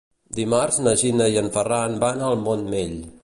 Dimarts 0.37 0.79
na 0.85 0.93
Gina 1.01 1.27
i 1.35 1.37
en 1.43 1.51
Ferran 1.59 1.99
van 2.07 2.25
al 2.31 2.41
Montmell. 2.47 2.99